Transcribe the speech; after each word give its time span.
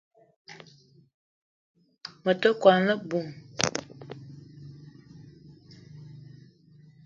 Me 2.23 2.31
te 2.41 2.49
kwuan 2.59 2.85
a-bum 2.93 3.27